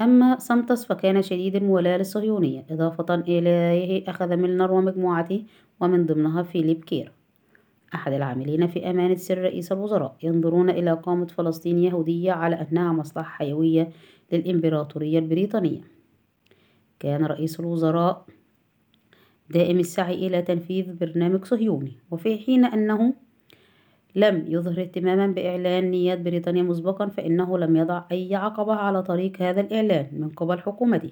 أما 0.00 0.38
سمتس 0.38 0.86
فكان 0.86 1.22
شديد 1.22 1.56
الموالاة 1.56 1.96
للصهيونية 1.96 2.66
إضافة 2.70 3.14
إليه 3.14 4.10
أخذ 4.10 4.36
ميلنر 4.36 4.72
ومجموعته 4.72 5.44
ومن 5.80 6.06
ضمنها 6.06 6.42
فيليب 6.42 6.84
كير. 6.84 7.12
أحد 7.94 8.12
العاملين 8.12 8.66
في 8.66 8.90
أمانة 8.90 9.14
سر 9.14 9.38
رئيس 9.38 9.72
الوزراء 9.72 10.16
ينظرون 10.22 10.70
إلى 10.70 10.92
إقامة 10.92 11.26
فلسطين 11.26 11.78
يهودية 11.78 12.32
على 12.32 12.56
أنها 12.56 12.92
مصلحة 12.92 13.30
حيوية 13.30 13.90
للإمبراطورية 14.32 15.18
البريطانية. 15.18 15.80
كان 17.00 17.24
رئيس 17.24 17.60
الوزراء 17.60 18.26
دائم 19.50 19.78
السعي 19.78 20.26
إلى 20.26 20.42
تنفيذ 20.42 20.92
برنامج 20.94 21.44
صهيوني 21.44 21.92
وفي 22.10 22.38
حين 22.38 22.64
أنه 22.64 23.14
لم 24.14 24.44
يظهر 24.48 24.80
اهتماما 24.80 25.26
بإعلان 25.26 25.90
نيات 25.90 26.20
بريطانيا 26.20 26.62
مسبقا 26.62 27.06
فإنه 27.06 27.58
لم 27.58 27.76
يضع 27.76 28.02
أي 28.12 28.34
عقبة 28.34 28.74
على 28.74 29.02
طريق 29.02 29.42
هذا 29.42 29.60
الإعلان 29.60 30.06
من 30.12 30.28
قبل 30.28 30.58
حكومته 30.58 31.10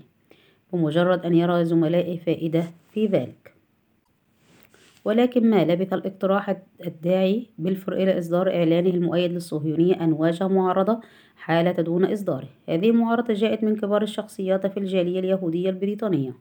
بمجرد 0.73 1.27
أن 1.27 1.35
يرى 1.35 1.65
زملائه 1.65 2.19
فائدة 2.19 2.65
في 2.93 3.07
ذلك. 3.07 3.55
ولكن 5.05 5.51
ما 5.51 5.65
لبث 5.65 5.93
الاقتراح 5.93 6.57
الداعي 6.87 7.47
بلفور 7.59 7.95
إلى 7.95 8.19
إصدار 8.19 8.49
إعلانه 8.55 8.91
المؤيد 8.91 9.33
للصهيونية 9.33 10.05
أن 10.05 10.13
واجه 10.13 10.49
معارضة 10.49 11.01
حالة 11.37 11.73
دون 11.73 12.05
إصداره. 12.05 12.49
هذه 12.69 12.91
المعارضة 12.91 13.35
جاءت 13.35 13.65
من 13.65 13.77
كبار 13.77 14.03
الشخصيات 14.03 14.67
في 14.67 14.77
الجالية 14.77 15.21
اليهودية 15.21 15.71
البريطانية 15.71 16.35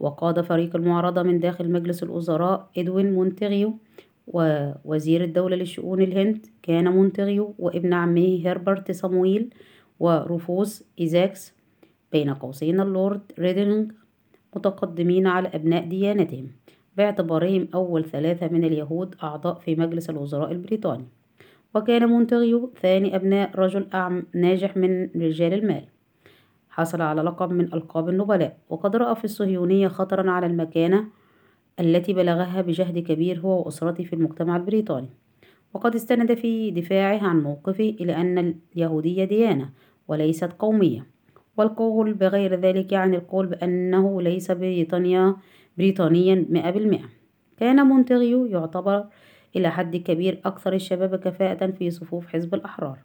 وقاد 0.00 0.40
فريق 0.40 0.76
المعارضة 0.76 1.22
من 1.22 1.40
داخل 1.40 1.70
مجلس 1.70 2.02
الوزراء 2.02 2.70
إدوين 2.78 3.12
مونتغيو 3.12 3.78
ووزير 4.26 5.24
الدولة 5.24 5.56
لشؤون 5.56 6.02
الهند 6.02 6.46
كان 6.62 6.92
مونتغيو 6.92 7.54
وابن 7.58 7.92
عمه 7.92 8.42
هربرت 8.44 8.90
صمويل 8.92 9.54
وروفوس 10.00 10.84
إيزاكس 11.00 11.54
بين 12.12 12.34
قوسين 12.34 12.80
اللورد 12.80 13.32
ريدلينغ 13.38 13.86
متقدمين 14.56 15.26
على 15.26 15.48
أبناء 15.48 15.88
ديانتهم 15.88 16.50
باعتبارهم 16.96 17.68
أول 17.74 18.04
ثلاثة 18.04 18.48
من 18.48 18.64
اليهود 18.64 19.14
أعضاء 19.22 19.54
في 19.54 19.74
مجلس 19.74 20.10
الوزراء 20.10 20.52
البريطاني. 20.52 21.04
وكان 21.74 22.06
مونتغيو 22.06 22.72
ثاني 22.82 23.16
أبناء 23.16 23.50
رجل 23.56 23.86
أعمال 23.94 24.26
ناجح 24.34 24.76
من 24.76 25.10
رجال 25.16 25.52
المال. 25.52 25.84
حصل 26.70 27.02
على 27.02 27.22
لقب 27.22 27.52
من 27.52 27.74
ألقاب 27.74 28.08
النبلاء 28.08 28.58
وقد 28.68 28.96
رأى 28.96 29.14
في 29.14 29.24
الصهيونية 29.24 29.88
خطرا 29.88 30.30
على 30.30 30.46
المكانة 30.46 31.04
التي 31.80 32.12
بلغها 32.12 32.60
بجهد 32.60 32.98
كبير 32.98 33.40
هو 33.40 33.62
وأسرته 33.62 34.04
في 34.04 34.12
المجتمع 34.12 34.56
البريطاني. 34.56 35.08
وقد 35.74 35.94
استند 35.94 36.34
في 36.34 36.70
دفاعه 36.70 37.28
عن 37.28 37.42
موقفه 37.42 37.96
إلى 38.00 38.16
أن 38.16 38.54
اليهودية 38.76 39.24
ديانة 39.24 39.70
وليست 40.08 40.52
قومية. 40.58 41.06
والقول 41.56 42.14
بغير 42.14 42.54
ذلك 42.54 42.92
يعني 42.92 43.16
القول 43.16 43.46
بأنه 43.46 44.22
ليس 44.22 44.50
بريطانيا 44.50 45.36
بريطانيا 45.78 46.46
مئة 46.48 46.70
بالمئة. 46.70 47.08
كان 47.56 47.86
مونتغيو 47.86 48.46
يعتبر 48.46 49.04
إلى 49.56 49.70
حد 49.70 49.96
كبير 49.96 50.40
أكثر 50.44 50.72
الشباب 50.72 51.16
كفاءة 51.16 51.70
في 51.70 51.90
صفوف 51.90 52.26
حزب 52.26 52.54
الأحرار. 52.54 52.98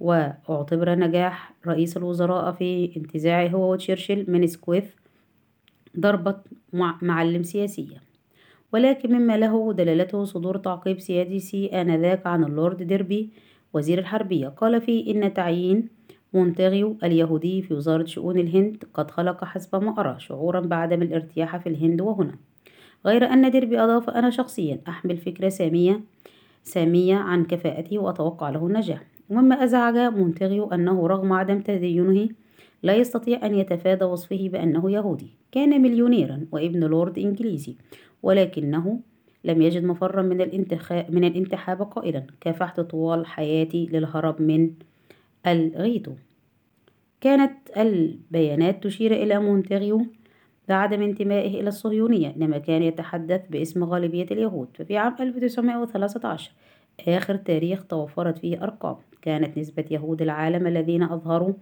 وأعتبر 0.00 0.94
نجاح 0.94 1.54
رئيس 1.66 1.96
الوزراء 1.96 2.52
في 2.52 2.96
انتزاعه 2.96 3.48
هو 3.48 3.72
وتشرشل 3.72 4.24
من 4.28 4.46
سكويث 4.46 4.94
ضربة 6.00 6.36
معلم 7.02 7.42
سياسية. 7.42 8.02
ولكن 8.72 9.14
مما 9.14 9.36
له 9.36 9.72
دلالته 9.72 10.24
صدور 10.24 10.56
تعقيب 10.56 11.00
سياسي 11.00 11.66
آنذاك 11.66 12.26
عن 12.26 12.44
اللورد 12.44 12.82
ديربي 12.82 13.30
وزير 13.74 13.98
الحربية. 13.98 14.48
قال 14.48 14.80
فيه 14.80 15.14
إن 15.14 15.34
تعيين 15.34 15.88
مونتغيو 16.34 16.96
اليهودي 17.04 17.62
في 17.62 17.74
وزارة 17.74 18.04
شؤون 18.04 18.38
الهند 18.38 18.84
قد 18.94 19.10
خلق 19.10 19.44
حسب 19.44 19.84
ما 19.84 20.00
أرى 20.00 20.14
شعورا 20.18 20.60
بعدم 20.60 21.02
الارتياح 21.02 21.56
في 21.56 21.68
الهند 21.68 22.00
وهنا. 22.00 22.34
غير 23.06 23.24
أن 23.24 23.50
ديربي 23.50 23.80
أضاف 23.80 24.10
أنا 24.10 24.30
شخصيا 24.30 24.80
أحمل 24.88 25.16
فكرة 25.16 25.48
سامية 25.48 26.00
سامية 26.62 27.16
عن 27.16 27.44
كفاءته 27.44 27.98
وأتوقع 27.98 28.50
له 28.50 28.66
النجاح. 28.66 29.04
ومما 29.30 29.64
أزعج 29.64 29.96
مونتغيو 29.96 30.72
أنه 30.72 31.06
رغم 31.06 31.32
عدم 31.32 31.60
تدينه 31.60 32.28
لا 32.82 32.96
يستطيع 32.96 33.46
أن 33.46 33.54
يتفادى 33.54 34.04
وصفه 34.04 34.48
بأنه 34.48 34.90
يهودي. 34.90 35.30
كان 35.52 35.82
مليونيرا 35.82 36.46
وابن 36.52 36.84
لورد 36.84 37.18
إنجليزي 37.18 37.76
ولكنه 38.22 39.00
لم 39.44 39.62
يجد 39.62 39.84
مفرا 39.84 40.22
من 40.22 40.40
الانتخاب 40.40 41.14
من 41.14 41.24
الانتحاب 41.24 41.82
قائلا. 41.82 42.26
كافحت 42.40 42.80
طوال 42.80 43.26
حياتي 43.26 43.86
للهرب 43.86 44.42
من 44.42 44.70
الغيتو. 45.46 46.12
كانت 47.20 47.52
البيانات 47.76 48.84
تشير 48.84 49.12
إلى 49.12 49.40
مونتغيو 49.40 50.06
بعدم 50.68 51.02
انتمائه 51.02 51.60
إلى 51.60 51.68
الصهيونية 51.68 52.34
لما 52.36 52.58
كان 52.58 52.82
يتحدث 52.82 53.40
باسم 53.50 53.84
غالبية 53.84 54.26
اليهود. 54.30 54.68
ففي 54.74 54.96
عام 54.96 55.16
1913 55.20 56.50
آخر 57.08 57.36
تاريخ 57.36 57.86
توفرت 57.86 58.38
فيه 58.38 58.62
أرقام. 58.62 58.96
كانت 59.22 59.58
نسبة 59.58 59.84
يهود 59.90 60.22
العالم 60.22 60.66
الذين 60.66 61.02
أظهروا 61.02 61.52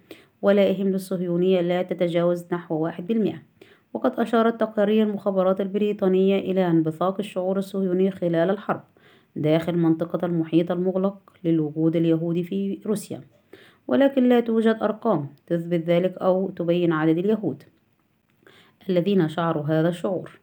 ولائهم 0.42 0.88
للصهيونية 0.88 1.61
لا 1.61 1.83
تتجاوز 1.83 2.46
نحو 2.53 2.75
واحد 2.75 3.07
بالمئة. 3.07 3.42
وقد 3.94 4.20
أشارت 4.20 4.61
تقارير 4.61 5.07
المخابرات 5.07 5.61
البريطانية 5.61 6.38
إلى 6.38 6.66
انبثاق 6.66 7.16
الشعور 7.18 7.59
الصهيوني 7.59 8.11
خلال 8.11 8.51
الحرب 8.51 8.83
داخل 9.37 9.77
منطقة 9.77 10.27
المحيط 10.27 10.70
المغلق 10.70 11.33
للوجود 11.44 11.96
اليهودي 11.96 12.42
في 12.42 12.81
روسيا. 12.87 13.20
ولكن 13.88 14.29
لا 14.29 14.40
توجد 14.40 14.79
أرقام 14.83 15.29
تثبت 15.46 15.85
ذلك 15.85 16.18
أو 16.18 16.51
تبين 16.51 16.92
عدد 16.92 17.18
اليهود 17.18 17.62
الذين 18.88 19.29
شعروا 19.29 19.64
هذا 19.64 19.88
الشعور. 19.88 20.40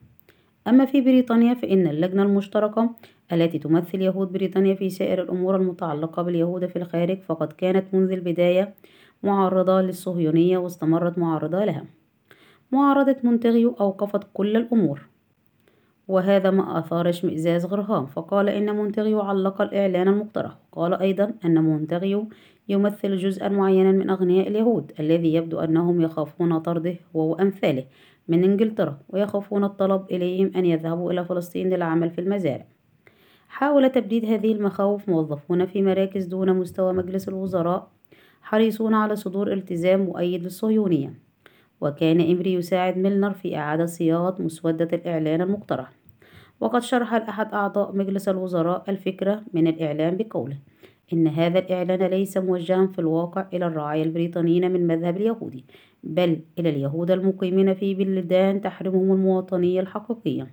أما 0.67 0.85
في 0.85 1.01
بريطانيا 1.01 1.53
فإن 1.53 1.87
اللجنة 1.87 2.23
المشتركة 2.23 2.89
التي 3.31 3.59
تمثل 3.59 4.01
يهود 4.01 4.31
بريطانيا 4.31 4.75
في 4.75 4.89
سائر 4.89 5.21
الأمور 5.21 5.55
المتعلقة 5.55 6.21
باليهود 6.21 6.65
في 6.65 6.75
الخارج 6.75 7.19
فقد 7.19 7.53
كانت 7.53 7.93
منذ 7.93 8.11
البداية 8.11 8.73
معارضة 9.23 9.81
للصهيونية 9.81 10.57
واستمرت 10.57 11.17
معارضة 11.17 11.65
لها. 11.65 11.85
معارضة 12.71 13.15
مونتغيو 13.23 13.75
أوقفت 13.79 14.23
كل 14.33 14.57
الأمور. 14.57 15.01
وهذا 16.07 16.51
ما 16.51 16.79
أثار 16.79 17.09
اشمئزاز 17.09 17.65
غرهام. 17.65 18.05
فقال 18.05 18.49
إن 18.49 18.75
مونتغيو 18.75 19.21
علق 19.21 19.61
الإعلان 19.61 20.07
المقترح. 20.07 20.57
قال 20.71 20.93
أيضا 20.93 21.33
أن 21.45 21.63
مونتغيو 21.63 22.27
يمثل 22.69 23.17
جزءا 23.17 23.49
معينا 23.49 23.91
من 23.91 24.09
أغنياء 24.09 24.47
اليهود 24.47 24.91
الذي 24.99 25.33
يبدو 25.33 25.59
أنهم 25.59 26.01
يخافون 26.01 26.59
طرده 26.59 26.95
هو 27.15 27.31
وأمثاله 27.31 27.85
من 28.27 28.43
إنجلترا 28.43 28.99
ويخافون 29.09 29.63
الطلب 29.63 30.05
إليهم 30.11 30.51
أن 30.55 30.65
يذهبوا 30.65 31.11
إلى 31.11 31.25
فلسطين 31.25 31.69
للعمل 31.69 32.09
في 32.09 32.21
المزارع. 32.21 32.65
حاول 33.47 33.89
تبديد 33.89 34.25
هذه 34.25 34.51
المخاوف 34.51 35.09
موظفون 35.09 35.65
في 35.65 35.81
مراكز 35.81 36.25
دون 36.25 36.53
مستوى 36.53 36.93
مجلس 36.93 37.29
الوزراء 37.29 37.87
حريصون 38.43 38.93
على 38.93 39.15
صدور 39.15 39.53
التزام 39.53 39.99
مؤيد 39.99 40.43
للصهيونية. 40.43 41.13
وكان 41.81 42.21
إمري 42.21 42.53
يساعد 42.53 42.97
ميلنر 42.97 43.33
في 43.33 43.57
إعادة 43.57 43.85
صياغة 43.85 44.41
مسودة 44.41 44.89
الإعلان 44.93 45.41
المقترح. 45.41 45.91
وقد 46.59 46.81
شرح 46.81 47.13
أحد 47.13 47.53
أعضاء 47.53 47.95
مجلس 47.95 48.29
الوزراء 48.29 48.83
الفكرة 48.89 49.41
من 49.53 49.67
الإعلان 49.67 50.17
بقوله 50.17 50.57
إن 51.13 51.27
هذا 51.27 51.59
الإعلان 51.59 52.03
ليس 52.03 52.37
موجها 52.37 52.87
في 52.87 52.99
الواقع 52.99 53.45
إلى 53.53 53.67
الرعايا 53.67 54.03
البريطانيين 54.03 54.71
من 54.71 54.87
مذهب 54.87 55.17
اليهودي 55.17 55.65
بل 56.03 56.39
إلى 56.59 56.69
اليهود 56.69 57.11
المقيمين 57.11 57.73
في 57.73 57.93
بلدان 57.95 58.61
تحرمهم 58.61 59.11
المواطنية 59.11 59.79
الحقيقية. 59.79 60.47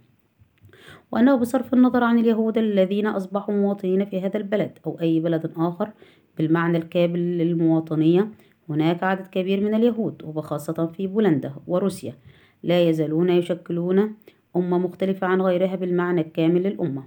وأنه 1.12 1.36
بصرف 1.36 1.74
النظر 1.74 2.04
عن 2.04 2.18
اليهود 2.18 2.58
الذين 2.58 3.06
أصبحوا 3.06 3.54
مواطنين 3.54 4.04
في 4.04 4.20
هذا 4.20 4.36
البلد 4.36 4.78
أو 4.86 5.00
أي 5.00 5.20
بلد 5.20 5.52
آخر 5.56 5.90
بالمعنى 6.38 6.78
الكامل 6.78 7.38
للمواطنية 7.38 8.28
هناك 8.68 9.02
عدد 9.02 9.26
كبير 9.26 9.60
من 9.60 9.74
اليهود 9.74 10.22
وبخاصة 10.24 10.86
في 10.86 11.06
بولندا 11.06 11.54
وروسيا 11.66 12.14
لا 12.62 12.88
يزالون 12.88 13.30
يشكلون 13.30 14.14
أمة 14.56 14.78
مختلفة 14.78 15.26
عن 15.26 15.42
غيرها 15.42 15.76
بالمعنى 15.76 16.20
الكامل 16.20 16.62
للأمة. 16.62 17.04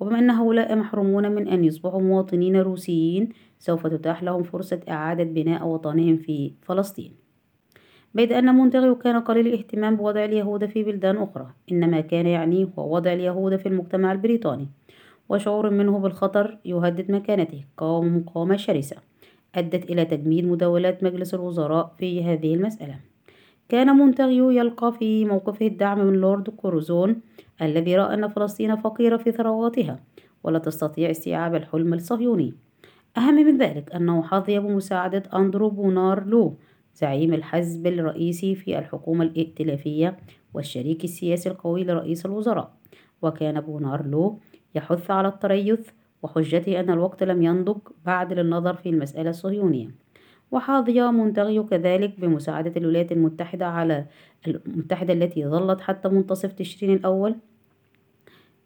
وبما 0.00 0.18
أن 0.18 0.30
هؤلاء 0.30 0.76
محرومون 0.76 1.30
من 1.30 1.48
أن 1.48 1.64
يصبحوا 1.64 2.02
مواطنين 2.02 2.56
روسيين 2.56 3.28
سوف 3.58 3.86
تتاح 3.86 4.22
لهم 4.22 4.42
فرصة 4.42 4.80
إعادة 4.88 5.24
بناء 5.24 5.66
وطنهم 5.66 6.16
في 6.16 6.52
فلسطين. 6.62 7.12
بيد 8.14 8.32
أن 8.32 8.54
مونتغيو 8.54 8.94
كان 8.94 9.20
قليل 9.20 9.46
الاهتمام 9.46 9.96
بوضع 9.96 10.24
اليهود 10.24 10.66
في 10.66 10.82
بلدان 10.82 11.16
أخرى 11.16 11.46
إنما 11.72 12.00
كان 12.00 12.26
يعنيه 12.26 12.68
هو 12.78 12.94
وضع 12.96 13.12
اليهود 13.12 13.56
في 13.56 13.66
المجتمع 13.68 14.12
البريطاني. 14.12 14.68
وشعور 15.28 15.70
منه 15.70 15.98
بالخطر 15.98 16.58
يهدد 16.64 17.10
مكانته 17.10 17.64
قام 17.76 18.16
مقاومة 18.16 18.56
شرسة 18.56 18.96
أدت 19.54 19.90
إلى 19.90 20.04
تجميد 20.04 20.44
مداولات 20.44 21.04
مجلس 21.04 21.34
الوزراء 21.34 21.94
في 21.98 22.24
هذه 22.24 22.54
المسألة. 22.54 22.98
كان 23.68 23.96
مونتغيو 23.96 24.50
يلقى 24.50 24.92
في 24.92 25.24
موقفه 25.24 25.66
الدعم 25.66 25.98
من 25.98 26.12
لورد 26.12 26.50
كوروزون 26.50 27.20
الذي 27.62 27.96
رأى 27.96 28.14
أن 28.14 28.28
فلسطين 28.28 28.76
فقيرة 28.76 29.16
في 29.16 29.32
ثرواتها 29.32 30.00
ولا 30.44 30.58
تستطيع 30.58 31.10
استيعاب 31.10 31.54
الحلم 31.54 31.94
الصهيوني. 31.94 32.54
أهم 33.16 33.34
من 33.34 33.58
ذلك 33.58 33.94
أنه 33.94 34.22
حظي 34.22 34.58
بمساعدة 34.58 35.22
أندرو 35.34 35.70
بونار 35.70 36.24
لو 36.24 36.54
زعيم 36.94 37.34
الحزب 37.34 37.86
الرئيسي 37.86 38.54
في 38.54 38.78
الحكومة 38.78 39.24
الائتلافية 39.24 40.16
والشريك 40.54 41.04
السياسي 41.04 41.48
القوي 41.48 41.84
لرئيس 41.84 42.26
الوزراء. 42.26 42.72
وكان 43.22 43.60
بونار 43.60 44.06
لو 44.06 44.38
يحث 44.76 45.10
على 45.10 45.28
التريث 45.28 45.88
وحجته 46.22 46.80
أن 46.80 46.90
الوقت 46.90 47.22
لم 47.22 47.42
ينضج 47.42 47.78
بعد 48.06 48.32
للنظر 48.32 48.74
في 48.74 48.88
المسألة 48.88 49.30
الصهيونية. 49.30 49.88
وحظي 50.50 51.00
مونتاغيو 51.00 51.66
كذلك 51.66 52.20
بمساعدة 52.20 52.72
الولايات 52.76 53.12
المتحدة 53.12 53.66
على 53.66 54.06
المتحدة 54.46 55.12
التي 55.12 55.46
ظلت 55.46 55.80
حتى 55.80 56.08
منتصف 56.08 56.52
تشرين 56.52 56.96
الأول. 56.96 57.36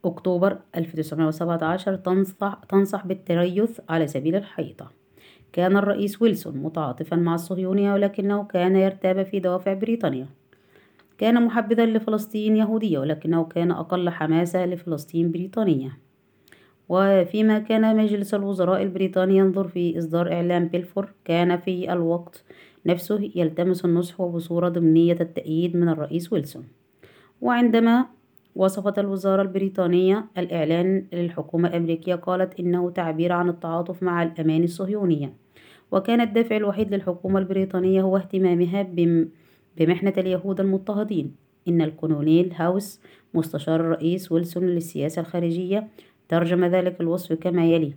أكتوبر 0.04 0.58
1917 0.76 1.96
تنصح, 1.96 2.60
تنصح 2.68 3.06
بالتريث 3.06 3.80
على 3.88 4.06
سبيل 4.06 4.36
الحيطة. 4.36 4.90
كان 5.52 5.76
الرئيس 5.76 6.22
ويلسون 6.22 6.56
متعاطفا 6.56 7.16
مع 7.16 7.34
الصهيونية 7.34 7.92
ولكنه 7.92 8.44
كان 8.44 8.76
يرتاب 8.76 9.22
في 9.22 9.40
دوافع 9.40 9.72
بريطانيا. 9.74 10.26
كان 11.20 11.42
محبذا 11.44 11.86
لفلسطين 11.86 12.56
يهودية 12.56 12.98
ولكنه 12.98 13.44
كان 13.44 13.70
أقل 13.70 14.10
حماسة 14.10 14.66
لفلسطين 14.66 15.30
بريطانية 15.30 15.98
وفيما 16.88 17.58
كان 17.58 17.96
مجلس 17.96 18.34
الوزراء 18.34 18.82
البريطاني 18.82 19.36
ينظر 19.36 19.68
في 19.68 19.98
إصدار 19.98 20.32
إعلام 20.32 20.68
بلفور 20.68 21.08
كان 21.24 21.56
في 21.56 21.92
الوقت 21.92 22.44
نفسه 22.86 23.30
يلتمس 23.34 23.84
النصح 23.84 24.20
وبصورة 24.20 24.68
ضمنية 24.68 25.16
التأييد 25.20 25.76
من 25.76 25.88
الرئيس 25.88 26.32
ويلسون. 26.32 26.64
وعندما 27.40 28.06
وصفت 28.56 28.98
الوزارة 28.98 29.42
البريطانية 29.42 30.26
الإعلان 30.38 31.06
للحكومة 31.12 31.68
الأمريكية 31.68 32.14
قالت 32.14 32.60
إنه 32.60 32.90
تعبير 32.90 33.32
عن 33.32 33.48
التعاطف 33.48 34.02
مع 34.02 34.22
الأماني 34.22 34.64
الصهيونية. 34.64 35.32
وكان 35.92 36.20
الدافع 36.20 36.56
الوحيد 36.56 36.94
للحكومة 36.94 37.38
البريطانية 37.38 38.02
هو 38.02 38.16
اهتمامها 38.16 38.82
بمحنة 39.76 40.14
اليهود 40.18 40.60
المضطهدين. 40.60 41.34
إن 41.68 41.80
الكولونيل 41.82 42.52
هاوس 42.56 43.00
مستشار 43.34 43.80
الرئيس 43.80 44.32
ويلسون 44.32 44.66
للسياسة 44.66 45.20
الخارجية 45.20 45.88
ترجم 46.28 46.64
ذلك 46.64 47.00
الوصف 47.00 47.32
كما 47.32 47.66
يلي. 47.66 47.94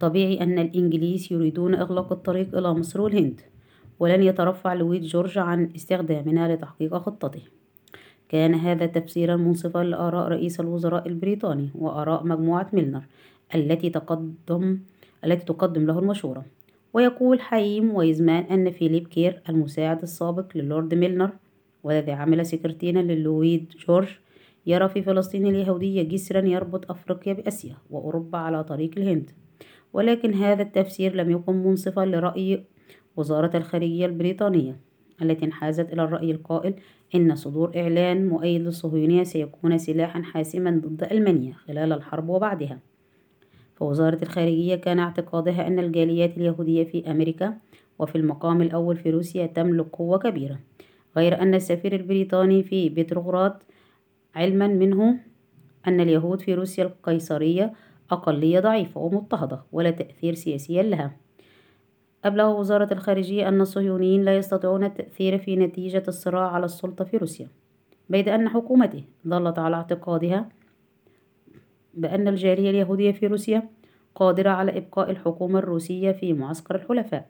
طبيعي 0.00 0.40
أن 0.40 0.58
الإنجليز 0.58 1.32
يريدون 1.32 1.74
إغلاق 1.74 2.12
الطريق 2.12 2.56
إلى 2.56 2.74
مصر 2.74 3.00
والهند 3.00 3.40
ولن 4.00 4.22
يترفع 4.22 4.74
لويد 4.74 5.02
جورج 5.02 5.38
عن 5.38 5.70
استخدامنا 5.76 6.54
لتحقيق 6.54 6.96
خطته. 6.96 7.42
كان 8.28 8.54
هذا 8.54 8.86
تفسيرا 8.86 9.36
منصفا 9.36 9.84
لآراء 9.84 10.28
رئيس 10.28 10.60
الوزراء 10.60 11.08
البريطاني 11.08 11.70
وآراء 11.74 12.26
مجموعة 12.26 12.70
ميلنر 12.72 13.02
التي 13.54 13.90
تقدم 13.90 14.78
التي 15.24 15.44
تقدم 15.44 15.86
له 15.86 15.98
المشورة. 15.98 16.44
ويقول 16.92 17.40
حييم 17.40 17.94
ويزمان 17.94 18.42
أن 18.42 18.70
فيليب 18.70 19.08
كير 19.08 19.42
المساعد 19.48 20.02
السابق 20.02 20.46
للورد 20.54 20.94
ميلنر 20.94 21.30
والذي 21.82 22.12
عمل 22.12 22.46
سكرتيرا 22.46 23.02
للويد 23.02 23.72
جورج 23.88 24.08
يرى 24.66 24.88
في 24.88 25.02
فلسطين 25.02 25.46
اليهودية 25.46 26.02
جسرا 26.02 26.40
يربط 26.40 26.90
أفريقيا 26.90 27.32
بأسيا 27.32 27.76
وأوروبا 27.90 28.38
على 28.38 28.64
طريق 28.64 28.90
الهند. 28.96 29.30
ولكن 29.92 30.34
هذا 30.34 30.62
التفسير 30.62 31.14
لم 31.14 31.30
يكن 31.30 31.52
منصفا 31.52 32.00
لرأي 32.00 32.64
وزارة 33.16 33.56
الخارجية 33.56 34.06
البريطانية 34.06 34.76
التي 35.22 35.44
انحازت 35.44 35.92
إلى 35.92 36.04
الرأي 36.04 36.30
القائل 36.30 36.74
إن 37.14 37.34
صدور 37.34 37.72
إعلان 37.76 38.28
مؤيد 38.28 38.60
للصهيونية 38.60 39.22
سيكون 39.22 39.78
سلاحا 39.78 40.22
حاسما 40.22 40.70
ضد 40.84 41.04
ألمانيا 41.12 41.52
خلال 41.52 41.92
الحرب 41.92 42.28
وبعدها. 42.28 42.78
فوزارة 43.82 44.18
الخارجية 44.22 44.74
كان 44.74 44.98
اعتقادها 44.98 45.66
أن 45.66 45.78
الجاليات 45.78 46.36
اليهودية 46.36 46.84
في 46.84 47.10
أمريكا 47.10 47.58
وفي 47.98 48.18
المقام 48.18 48.62
الأول 48.62 48.96
في 48.96 49.10
روسيا 49.10 49.46
تملك 49.46 49.86
قوة 49.92 50.18
كبيرة 50.18 50.58
غير 51.16 51.42
أن 51.42 51.54
السفير 51.54 51.94
البريطاني 51.94 52.62
في 52.62 52.88
بتروغراد 52.88 53.52
علما 54.34 54.66
منه 54.66 55.18
أن 55.86 56.00
اليهود 56.00 56.40
في 56.40 56.54
روسيا 56.54 56.84
القيصرية 56.84 57.72
أقلية 58.10 58.60
ضعيفة 58.60 59.00
ومضطهدة 59.00 59.62
ولا 59.72 59.90
تأثير 59.90 60.34
سياسي 60.34 60.82
لها. 60.82 61.16
أبلغ 62.24 62.60
وزارة 62.60 62.92
الخارجية 62.92 63.48
أن 63.48 63.60
الصهيونيين 63.60 64.22
لا 64.22 64.36
يستطيعون 64.36 64.84
التأثير 64.84 65.38
في 65.38 65.56
نتيجة 65.56 66.02
الصراع 66.08 66.50
على 66.50 66.64
السلطة 66.64 67.04
في 67.04 67.16
روسيا 67.16 67.48
بيد 68.10 68.28
أن 68.28 68.48
حكومته 68.48 69.04
ظلت 69.28 69.58
على 69.58 69.76
اعتقادها 69.76 70.48
بأن 71.94 72.28
الجالية 72.28 72.70
اليهودية 72.70 73.12
في 73.12 73.26
روسيا 73.26 73.68
قادرة 74.14 74.50
على 74.50 74.78
إبقاء 74.78 75.10
الحكومة 75.10 75.58
الروسية 75.58 76.12
في 76.12 76.32
معسكر 76.32 76.74
الحلفاء. 76.74 77.28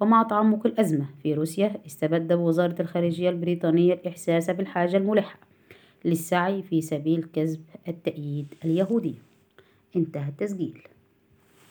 ومع 0.00 0.22
تعمق 0.22 0.66
الأزمة 0.66 1.06
في 1.22 1.34
روسيا 1.34 1.80
استبد 1.86 2.32
وزارة 2.32 2.82
الخارجية 2.82 3.30
البريطانية 3.30 3.94
الإحساس 3.94 4.50
بالحاجة 4.50 4.96
الملحة 4.96 5.38
للسعي 6.04 6.62
في 6.62 6.80
سبيل 6.80 7.28
كسب 7.32 7.60
التأييد 7.88 8.54
اليهودي. 8.64 9.14
انتهى 9.96 10.28
التسجيل. 10.28 10.82